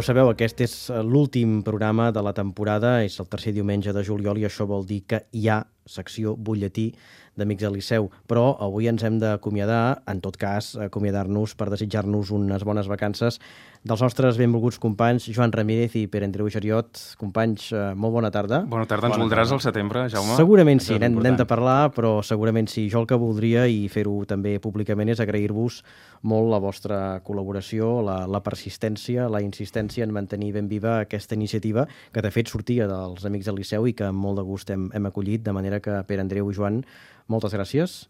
[0.00, 0.74] ho sabeu, aquest és
[1.04, 5.02] l'últim programa de la temporada, és el tercer diumenge de juliol i això vol dir
[5.04, 6.90] que hi ha secció butlletí
[7.38, 12.64] d'Amics del Liceu, però avui ens hem d'acomiadar, en tot cas, acomiadar-nos per desitjar-nos unes
[12.66, 13.40] bones vacances
[13.80, 16.98] dels nostres benvolguts companys Joan Ramírez i Pere Andreu Geriot.
[17.16, 18.60] Companys, eh, molt bona tarda.
[18.68, 19.54] Bona tarda, ens bona voldràs tarda.
[19.56, 20.36] al setembre, Jaume?
[20.36, 22.90] Segurament sí, n'hem de parlar, però segurament sí.
[22.90, 25.82] Jo el que voldria, i fer-ho també públicament, és agrair-vos
[26.22, 31.86] molt la vostra col·laboració, la, la persistència, la insistència en mantenir ben viva aquesta iniciativa,
[32.12, 34.90] que de fet sortia dels Amics del Liceu i que amb molt de gust hem,
[34.92, 36.82] hem acollit, de manera que Pere Andreu i Joan
[37.30, 38.00] moltes gràcies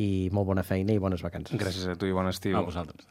[0.00, 1.60] i molt bona feina i bones vacances.
[1.60, 2.56] Gràcies a tu i bon estiu.
[2.56, 3.04] A vosaltres.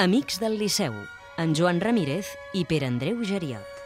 [0.00, 0.94] Amics del Liceu,
[1.36, 3.79] en Joan Ramírez i Pere Andreu Geriot.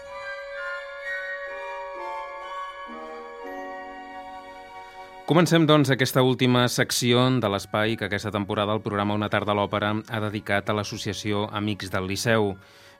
[5.25, 9.56] Comencem, doncs, aquesta última secció de l'espai que aquesta temporada el programa Una tarda a
[9.56, 12.50] l'òpera ha dedicat a l'associació Amics del Liceu.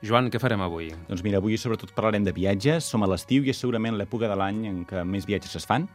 [0.01, 0.87] Joan, què farem avui?
[1.05, 2.87] Doncs mira, avui sobretot parlarem de viatges.
[2.89, 5.85] Som a l'estiu i és segurament l'època de l'any en què més viatges es fan.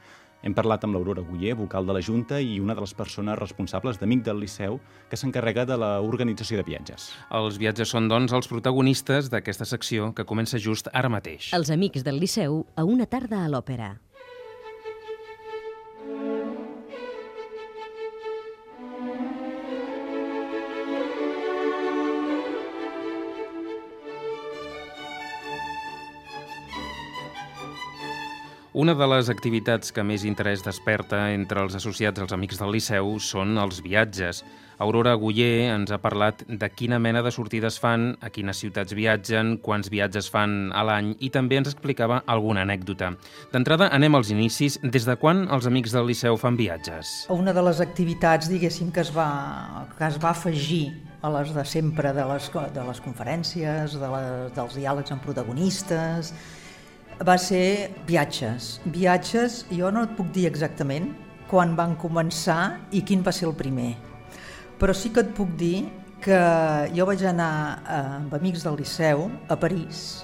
[0.47, 3.99] Hem parlat amb l'Aurora Guller, vocal de la Junta i una de les persones responsables
[3.99, 4.79] d'Amic del Liceu,
[5.11, 7.09] que s'encarrega de l'organització de viatges.
[7.41, 11.51] Els viatges són, doncs, els protagonistes d'aquesta secció que comença just ara mateix.
[11.59, 13.97] Els Amics del Liceu a una tarda a l'òpera.
[28.73, 33.17] Una de les activitats que més interès desperta entre els associats als Amics del Liceu
[33.19, 34.45] són els viatges.
[34.79, 39.57] Aurora Guller ens ha parlat de quina mena de sortides fan, a quines ciutats viatgen,
[39.65, 43.11] quants viatges fan a l'any i també ens explicava alguna anècdota.
[43.51, 44.79] D'entrada, anem als inicis.
[44.87, 47.27] Des de quan els Amics del Liceu fan viatges?
[47.35, 50.93] Una de les activitats, diguéssim, que es va, que es va afegir
[51.27, 52.47] a les de sempre de les,
[52.79, 56.31] de les conferències, de les, dels diàlegs amb protagonistes,
[57.27, 58.79] va ser viatges.
[58.89, 61.11] Viatges, jo no et puc dir exactament
[61.51, 63.93] quan van començar i quin va ser el primer,
[64.79, 65.89] però sí que et puc dir
[66.23, 66.41] que
[66.95, 70.21] jo vaig anar eh, amb amics del Liceu a París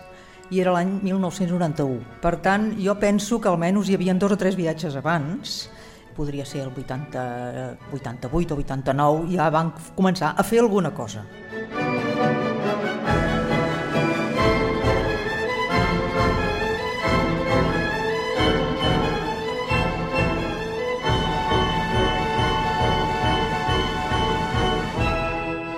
[0.51, 2.21] i era l'any 1991.
[2.23, 5.57] Per tant, jo penso que almenys hi havia dos o tres viatges abans,
[6.17, 7.25] podria ser el 80,
[7.93, 11.27] 88 o 89, ja van començar a fer alguna cosa.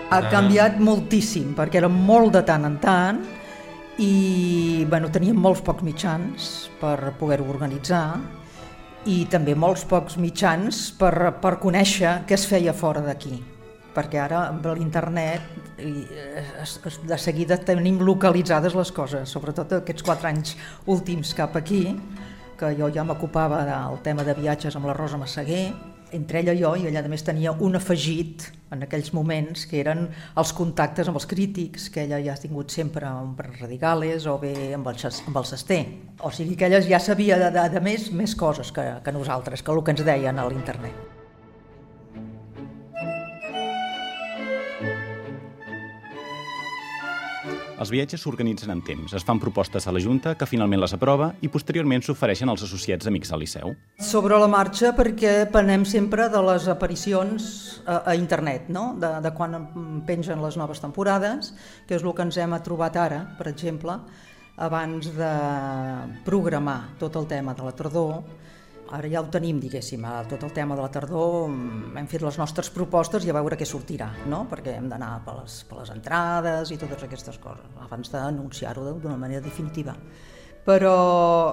[0.08, 3.18] Ha canviat moltíssim, perquè era molt de tant en tant
[4.00, 6.46] i bueno, teníem molts pocs mitjans
[6.80, 8.16] per poder-ho organitzar
[9.12, 13.36] i també molts pocs mitjans per, per conèixer què es feia fora d'aquí.
[13.92, 20.56] Perquè ara amb l'internet de seguida tenim localitzades les coses, sobretot aquests quatre anys
[20.88, 21.82] últims cap aquí,
[22.56, 25.66] que jo ja m'ocupava del tema de viatges amb la Rosa Massaguer,
[26.12, 29.80] entre ella i jo, i ella a més tenia un afegit en aquells moments, que
[29.80, 30.06] eren
[30.38, 34.74] els contactes amb els crítics, que ella ja ha tingut sempre amb Radigales o bé
[34.76, 35.82] amb el, amb el Sester.
[36.20, 39.64] O sigui que ella ja sabia de, de, de més, més coses que, que nosaltres,
[39.64, 41.07] que el que ens deien a l'internet.
[47.78, 51.28] Els viatges s'organitzen en temps, es fan propostes a la Junta, que finalment les aprova,
[51.46, 53.70] i posteriorment s'ofereixen als associats amics del Liceu.
[54.02, 57.46] Sobre la marxa, perquè prenem sempre de les aparicions
[57.84, 58.96] a, a internet, no?
[58.98, 59.54] de, de quan
[60.08, 61.52] pengen les noves temporades,
[61.86, 63.94] que és el que ens hem trobat ara, per exemple,
[64.58, 65.32] abans de
[66.26, 68.24] programar tot el tema de la tardor,
[68.88, 72.38] Ara ja ho tenim, diguéssim, tot el tema de la tardor, mm, hem fet les
[72.40, 74.46] nostres propostes i a veure què sortirà, no?
[74.48, 79.18] perquè hem d'anar per, les, per les entrades i totes aquestes coses, abans d'anunciar-ho d'una
[79.20, 79.94] manera definitiva.
[80.64, 80.94] Però,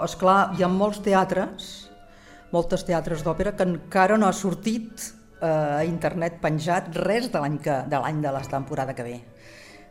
[0.06, 1.90] és clar, hi ha molts teatres,
[2.56, 5.10] moltes teatres d'òpera que encara no ha sortit
[5.42, 9.20] eh, a internet penjat res de l'any de l'any de la temporada que ve.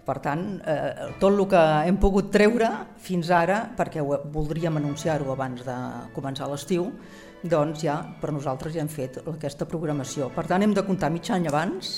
[0.05, 2.69] Per tant, eh, tot el que hem pogut treure
[3.01, 5.77] fins ara, perquè voldríem anunciar-ho abans de
[6.17, 6.91] començar l'estiu,
[7.45, 10.31] doncs ja per nosaltres ja hem fet aquesta programació.
[10.35, 11.95] Per tant, hem de comptar mig any abans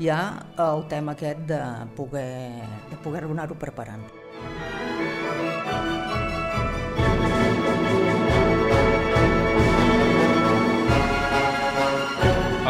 [0.00, 0.20] ja
[0.58, 1.60] el tema aquest de
[1.96, 4.08] poder, de poder anar-ho preparant.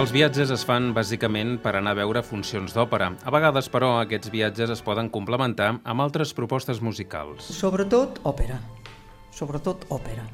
[0.00, 3.10] Els viatges es fan bàsicament per anar a veure funcions d'òpera.
[3.20, 7.52] A vegades, però, aquests viatges es poden complementar amb altres propostes musicals.
[7.60, 8.62] Sobretot òpera.
[9.36, 10.24] Sobretot òpera.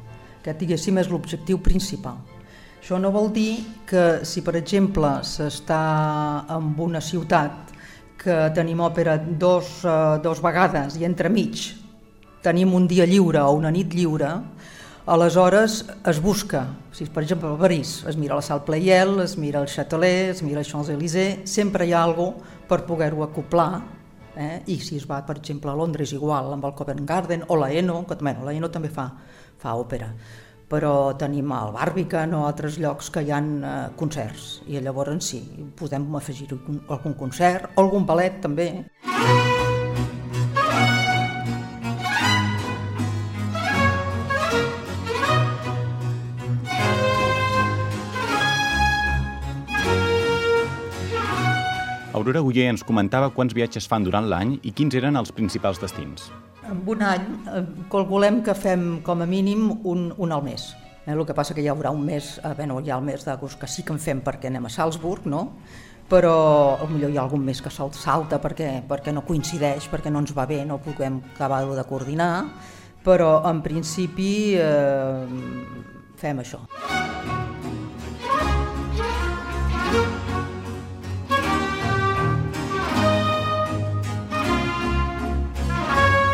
[0.46, 2.20] Aquest, diguéssim, és l'objectiu principal.
[2.78, 5.78] Això no vol dir que si, per exemple, s'està
[6.54, 7.72] en una ciutat
[8.20, 11.64] que tenim òpera dos, uh, dos vegades i entremig
[12.46, 14.30] tenim un dia lliure o una nit lliure,
[15.06, 16.62] Aleshores es busca,
[16.94, 20.44] si per exemple a París es mira la Salle Playel, es mira el Châtelet, es
[20.46, 23.82] mira els Champs-Élysées, sempre hi ha alguna per poder-ho acoplar
[24.36, 24.62] eh?
[24.66, 27.72] i si es va per exemple a Londres igual amb el Covent Garden o la
[27.72, 29.10] Eno, que bueno, la Eno també fa,
[29.62, 30.10] fa òpera,
[30.70, 35.42] però tenim el Barbican o altres llocs que hi han eh, concerts i llavors sí,
[35.78, 38.70] podem afegir algun concert o algun ballet també.
[52.16, 56.30] Aurora Guller ens comentava quants viatges fan durant l'any i quins eren els principals destins.
[56.66, 60.72] En un any eh, calculem que fem com a mínim un, un al mes.
[61.06, 63.26] Eh, el que passa que hi haurà un mes, eh, bueno, hi ha el mes
[63.26, 65.44] d'agost que sí que en fem perquè anem a Salzburg, no?
[66.06, 70.22] però potser hi ha algun mes que sol salta perquè, perquè no coincideix, perquè no
[70.22, 72.30] ens va bé, no puguem acabar de coordinar,
[73.02, 75.26] però en principi eh,
[76.18, 76.62] fem això.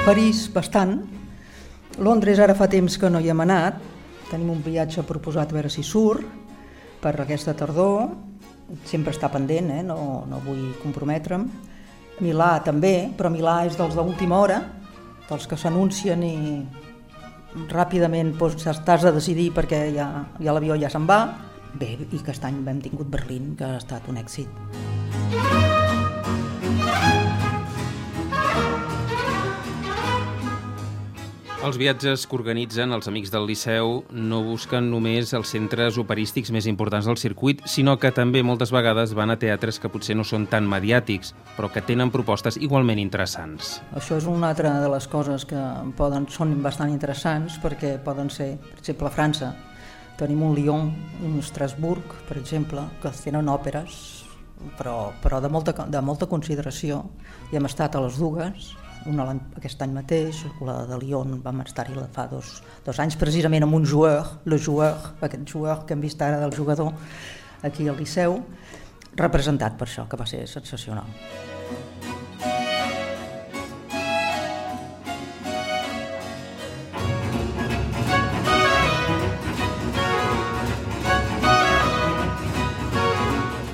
[0.03, 0.97] París, bastant.
[2.03, 3.77] Londres ara fa temps que no hi hem anat.
[4.33, 6.27] Tenim un viatge proposat a veure si surt
[6.99, 8.09] per aquesta tardor.
[8.89, 9.85] Sempre està pendent, eh?
[9.87, 11.47] no, no vull comprometre'm.
[12.19, 14.59] Milà també, però Milà és dels d'última hora,
[15.29, 16.35] dels que s'anuncien i
[17.71, 20.09] ràpidament doncs, t'has de decidir perquè ja,
[20.43, 21.23] ja l'avió ja se'n va.
[21.79, 25.02] Bé, i aquest any hem tingut Berlín, que ha estat un èxit.
[31.63, 36.67] Els viatges que organitzen els Amics del Liceu no busquen només els centres operístics més
[36.67, 40.49] importants del circuit, sinó que també moltes vegades van a teatres que potser no són
[40.51, 43.77] tan mediàtics, però que tenen propostes igualment interessants.
[43.95, 45.63] Això és una altra de les coses que
[45.95, 49.55] poden, són bastant interessants perquè poden ser, per exemple, a França,
[50.19, 50.91] tenim un Lyon,
[51.23, 54.03] un Estrasburg, per exemple, que tenen òperes,
[54.83, 57.05] però, però de, molta, de molta consideració,
[57.55, 58.73] i hem estat a les dues,
[59.07, 59.27] una
[59.57, 63.87] aquest any mateix, la de Lyon vam estar-hi fa dos, dos anys precisament amb un
[63.87, 66.93] joueur, le joueur, aquest joueur que hem vist ara del jugador
[67.63, 68.39] aquí al Liceu,
[69.17, 71.09] representat per això, que va ser sensacional.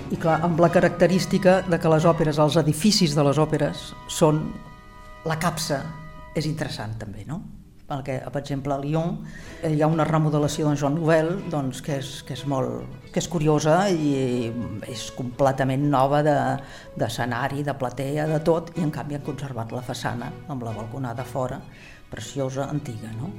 [0.08, 4.42] I clar, amb la característica de que les òperes, els edificis de les òperes són
[5.26, 5.82] la capsa
[6.36, 7.40] és interessant també, no?
[7.88, 9.14] perquè, per exemple, a Lyon
[9.62, 12.84] eh, hi ha una remodelació d'en Joan Nouvel doncs, que, és, que, és molt,
[13.14, 14.50] que és curiosa i
[14.92, 19.84] és completament nova d'escenari, de, de platea, de tot, i en canvi han conservat la
[19.86, 21.62] façana amb la balconada fora,
[22.12, 23.08] preciosa, antiga.
[23.16, 23.32] No?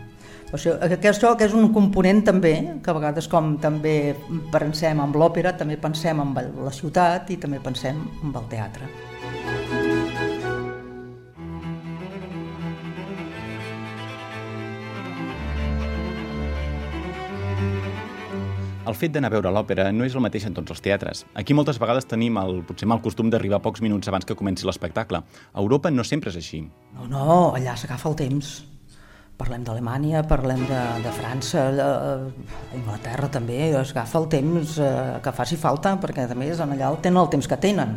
[0.50, 4.16] O sigui, això que és un component també, que a vegades com també
[4.54, 6.34] pensem en l'òpera, també pensem en
[6.66, 8.90] la ciutat i també pensem en el teatre.
[18.90, 21.24] El fet d'anar a veure l'òpera no és el mateix en tots els teatres.
[21.38, 25.22] Aquí moltes vegades tenim el, potser mal costum d'arribar pocs minuts abans que comenci l'espectacle.
[25.22, 26.64] A Europa no sempre és així.
[26.98, 27.24] No, no,
[27.58, 28.52] allà s'agafa el temps.
[29.40, 34.92] Parlem d'Alemanya, parlem de, de França, d'Anglaterra també, es agafa el temps eh,
[35.24, 37.96] que faci falta, perquè a més allà tenen el temps que tenen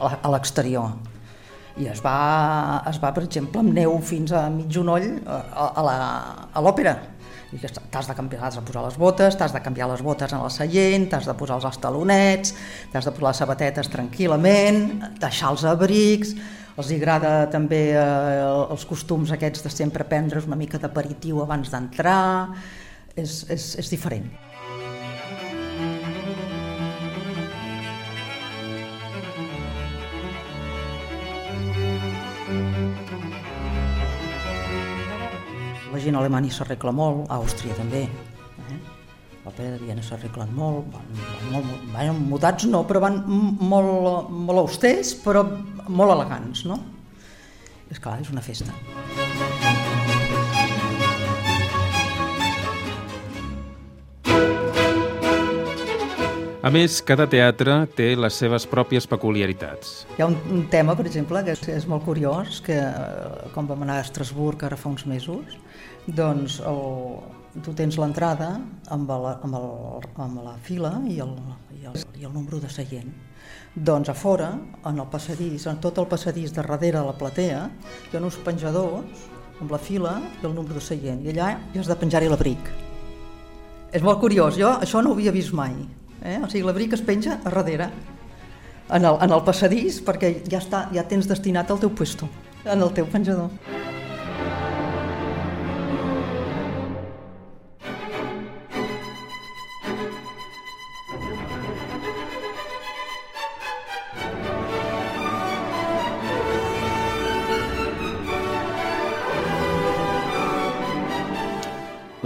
[0.00, 0.94] a l'exterior.
[1.80, 5.88] I es va, es va, per exemple, amb neu fins a mig genoll eh, a,
[6.48, 6.96] a l'òpera
[7.50, 10.50] t'has de canviar, has de posar les botes, t'has de canviar les botes en el
[10.54, 12.54] seient, t'has de posar els estalonets,
[12.92, 14.84] t'has de posar les sabatetes tranquil·lament,
[15.18, 16.36] deixar els abrics,
[16.78, 22.54] els agrada també eh, els costums aquests de sempre prendre's una mica d'aperitiu abans d'entrar,
[23.16, 24.30] és, és, és diferent.
[36.00, 38.06] La gent a Alemanya s'arregla molt, a Àustria també.
[38.08, 38.76] Eh?
[39.44, 44.62] L'òpera de Viena s'arreglen molt, van, van, molt, van mudats no, però van molt, molt
[44.62, 45.44] austers, però
[45.92, 46.78] molt elegants, no?
[47.92, 48.72] És clar, és una festa.
[56.60, 60.06] A més, cada teatre té les seves pròpies peculiaritats.
[60.16, 63.68] Hi ha un, un tema, per exemple, que és, és molt curiós, que eh, com
[63.68, 65.60] vam anar a Estrasburg ara fa uns mesos,
[66.06, 66.80] doncs el,
[67.64, 68.52] tu tens l'entrada
[68.94, 71.34] amb, la, amb, el, amb la fila i el,
[71.76, 73.10] i, el, i el número de seient.
[73.74, 74.52] Doncs a fora,
[74.86, 77.64] en el passadís, en tot el passadís de darrere la platea,
[78.10, 79.26] hi ha uns penjadors
[79.60, 82.70] amb la fila i el número de seient, i allà hi has de penjar-hi l'abric.
[83.92, 85.74] És molt curiós, jo això no ho havia vist mai.
[86.22, 86.38] Eh?
[86.38, 87.90] O sigui, l'abric es penja a darrere,
[88.90, 92.30] en el, en el passadís, perquè ja, està, ja tens destinat al teu puesto,
[92.64, 93.50] en el teu penjador.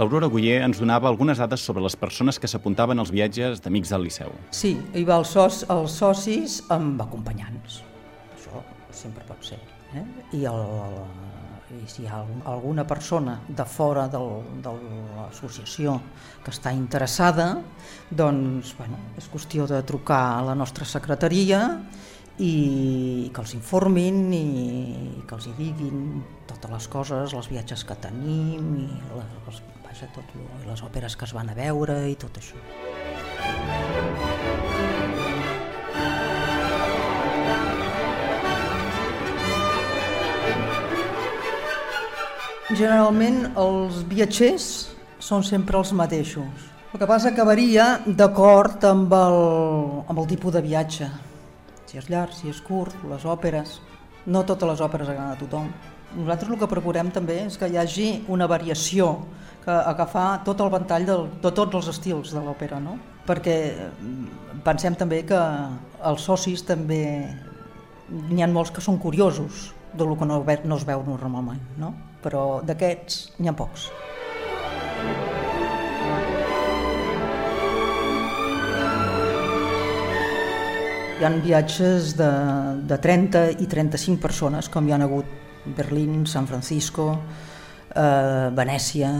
[0.05, 4.03] L'Aurora Guller ens donava algunes dades sobre les persones que s'apuntaven als viatges d'Amics del
[4.05, 4.35] Liceu.
[4.53, 7.79] Sí, hi va els, soci, els socis amb acompanyants.
[8.35, 8.61] Això
[8.93, 9.57] sempre pot ser.
[9.97, 10.03] Eh?
[10.37, 10.61] I, el,
[11.73, 12.19] I si hi ha
[12.51, 14.29] alguna persona de fora del,
[14.61, 14.77] de
[15.15, 15.97] l'associació
[16.45, 17.55] que està interessada,
[18.13, 21.63] doncs bueno, és qüestió de trucar a la nostra secretaria
[22.37, 24.45] i que els informin i
[25.25, 30.25] que els hi diguin totes les coses, els viatges que tenim i les, vaja, tot,
[30.35, 32.59] i les òperes que es van a veure i tot això.
[42.75, 44.67] Generalment els viatgers
[45.19, 46.71] són sempre els mateixos.
[46.91, 49.39] El que passa que varia d'acord amb, el,
[50.09, 51.09] amb el tipus de viatge.
[51.85, 53.79] Si és llarg, si és curt, les òperes.
[54.25, 55.69] No totes les òperes agraden a tothom.
[56.15, 59.09] Nosaltres el que procurem també és que hi hagi una variació,
[59.65, 62.95] que agafar tot el ventall del, de tots els estils de l'òpera, no?
[63.25, 63.55] perquè
[63.89, 65.39] mm, pensem també que
[66.07, 67.01] els socis també
[68.07, 71.91] n'hi ha molts que són curiosos de lo que no, no es veu normalment, no?
[72.23, 73.89] però d'aquests n'hi ha pocs.
[81.15, 82.29] Hi ha viatges de,
[82.87, 85.41] de 30 i 35 persones, com hi han hagut
[85.77, 87.09] Berlín, San Francisco,
[87.95, 89.11] eh, Venècia,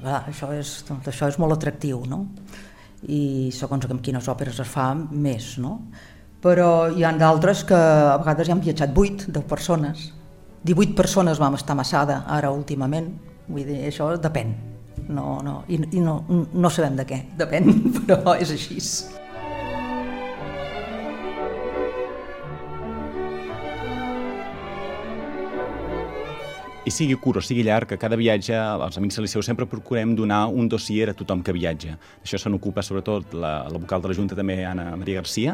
[0.00, 2.24] clar, això, és, doncs, això és molt atractiu, no?
[3.08, 5.78] I segons amb quines òperes es fa, més, no?
[6.40, 10.10] Però hi ha d'altres que a vegades hi han viatjat 8, 10 persones.
[10.64, 13.12] 18 persones vam estar Massada ara últimament,
[13.48, 14.54] vull dir, això depèn.
[15.10, 17.70] No, no, i, i no, no sabem de què, depèn,
[18.06, 18.80] però és així.
[26.90, 30.16] I sigui curt o sigui llarg, a cada viatge, els Amics del Liceu sempre procurem
[30.18, 31.92] donar un dossier a tothom que viatja.
[32.24, 35.52] Això se n'ocupa sobretot la, la vocal de la Junta, també Anna Maria Garcia,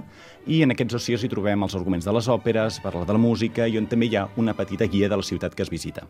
[0.48, 3.66] i en aquests dossiers hi trobem els arguments de les òperes, parla de la música
[3.68, 6.06] i on també hi ha una petita guia de la ciutat que es visita.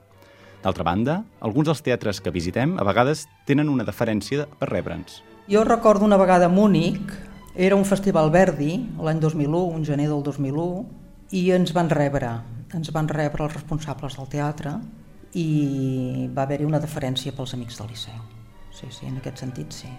[0.62, 5.24] D'altra banda, alguns dels teatres que visitem a vegades tenen una deferència per rebre'ns.
[5.50, 7.16] Jo recordo una vegada a Múnich,
[7.56, 10.86] era un festival Verdi, l'any 2001, un gener del 2001,
[11.34, 12.30] i ens van rebre,
[12.78, 14.76] ens van rebre els responsables del teatre,
[15.36, 18.20] i va haver-hi una deferència pels amics del Liceu.
[18.72, 19.90] Sí, sí, en aquest sentit sí.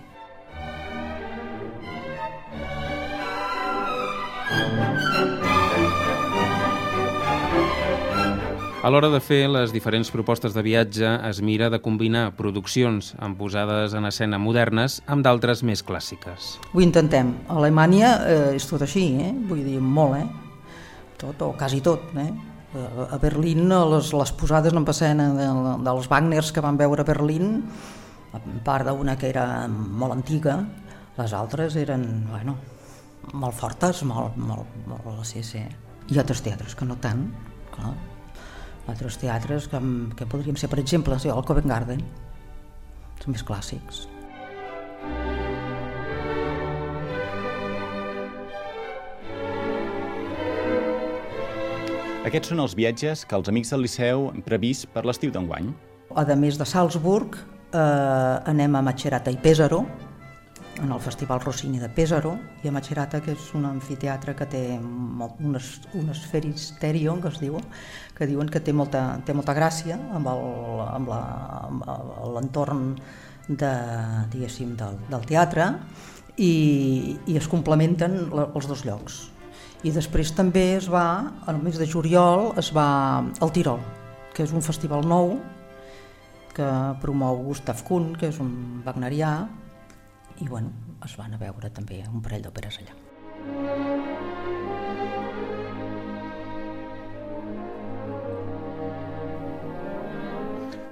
[8.88, 13.36] A l'hora de fer les diferents propostes de viatge es mira de combinar produccions amb
[13.38, 16.54] posades en escena modernes amb d'altres més clàssiques.
[16.72, 17.34] Ho intentem.
[17.50, 19.34] A Alemanya eh, és tot així, eh?
[19.50, 20.78] vull dir, molt, eh?
[21.20, 22.30] Tot o quasi tot, eh?
[23.12, 25.48] A Berlín les, les posades no passen de,
[25.86, 27.62] dels Wagners que van veure a Berlín,
[28.34, 30.60] a part d'una que era molt antiga,
[31.18, 32.58] les altres eren, bueno,
[33.34, 35.64] molt fortes, molt, molt, molt, sí, sí.
[36.08, 37.26] Ha altres teatres que no tant,
[37.74, 37.96] clar.
[38.88, 39.82] Altres teatres que,
[40.16, 42.06] que podríem ser, per exemple, el Covent Garden,
[43.24, 44.06] són més clàssics.
[52.28, 55.70] Aquests són els viatges que els amics del Liceu han previst per l'estiu d'enguany.
[56.12, 57.38] A més de Salzburg,
[57.72, 57.78] eh,
[58.52, 59.86] anem a Macerata i Pesaro,
[60.84, 64.62] en el Festival Rossini de Pesaro, i a Macerata, que és un anfiteatre que té
[64.82, 65.56] molt, un,
[66.12, 67.62] esferisterion, que es diu,
[68.18, 70.28] que diuen que té molta, té molta gràcia amb
[72.36, 72.92] l'entorn
[73.48, 73.72] de,
[74.36, 75.72] diguéssim, del, del teatre
[76.36, 79.24] i, i es complementen els dos llocs
[79.86, 82.88] i després també es va, al mes de juliol, es va
[83.22, 83.82] al Tirol,
[84.34, 85.36] que és un festival nou
[86.58, 86.68] que
[87.04, 89.34] promou Gustav Kuhn, que és un wagnerià,
[90.42, 90.74] i bueno,
[91.06, 92.98] es van a veure també un parell d'òperes allà.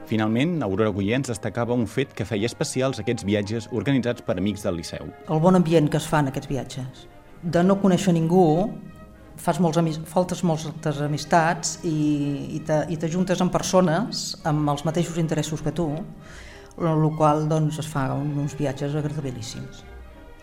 [0.05, 4.61] Finalment, Aurora Guillé ens destacava un fet que feia especials aquests viatges organitzats per amics
[4.61, 5.09] del Liceu.
[5.25, 7.07] El bon ambient que es fan aquests viatges.
[7.45, 8.45] De no conèixer ningú,
[9.37, 15.73] fas molts faltes moltes amistats i, i t'ajuntes amb persones amb els mateixos interessos que
[15.75, 15.89] tu,
[16.81, 19.83] el qual doncs, es fa uns viatges agradabilíssims.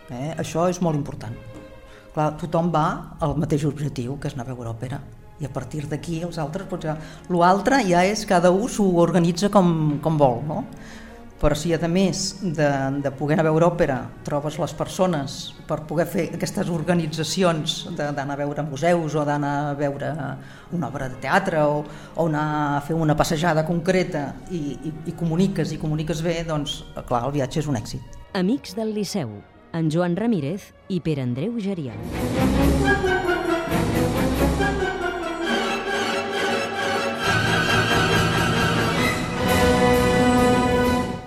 [0.09, 0.31] Eh?
[0.37, 1.35] Això és molt important.
[2.13, 2.87] Clar, tothom va
[3.25, 5.01] al mateix objectiu, que és anar a veure òpera
[5.41, 6.93] i a partir d'aquí els altres, ja,
[7.33, 10.63] l'altre ja és cada un s'ho organitza com, com vol, no?
[11.43, 12.67] Però si a més de,
[13.03, 15.33] de poder anar a veure òpera trobes les persones
[15.67, 20.13] per poder fer aquestes organitzacions d'anar a veure museus o d'anar a veure
[20.71, 21.81] una obra de teatre o,
[22.15, 22.45] o anar
[22.77, 27.35] a fer una passejada concreta i, i, i comuniques i comuniques bé, doncs clar, el
[27.35, 28.15] viatge és un èxit.
[28.39, 29.35] Amics del Liceu,
[29.75, 31.99] en Joan Ramírez i Pere Andreu Gerià.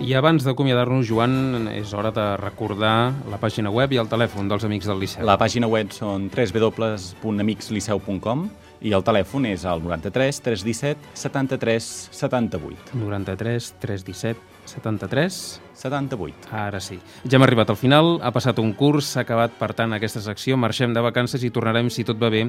[0.07, 4.63] I abans d'acomiadar-nos, Joan, és hora de recordar la pàgina web i el telèfon dels
[4.63, 5.25] Amics del Liceu.
[5.27, 8.47] La pàgina web són www.amicsliceu.com
[8.87, 12.95] i el telèfon és el 93 317 73 78.
[13.01, 15.61] 93 317 73...
[15.77, 16.49] 78.
[16.57, 16.97] Ara sí.
[17.29, 20.57] Ja hem arribat al final, ha passat un curs, s'ha acabat, per tant, aquesta secció,
[20.57, 22.47] marxem de vacances i tornarem, si tot va bé,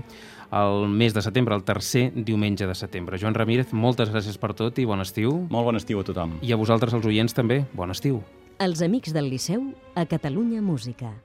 [0.62, 3.20] el mes de setembre, el tercer diumenge de setembre.
[3.20, 5.44] Joan Ramírez, moltes gràcies per tot i bon estiu.
[5.52, 6.38] Molt bon estiu a tothom.
[6.40, 8.22] I a vosaltres, els oients, també, bon estiu.
[8.58, 11.18] Els Amics del Liceu, a Catalunya Música.